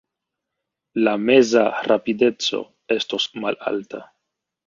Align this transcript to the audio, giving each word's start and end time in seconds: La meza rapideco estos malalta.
La 1.07 1.13
meza 1.25 1.65
rapideco 1.91 2.63
estos 2.97 3.29
malalta. 3.45 4.01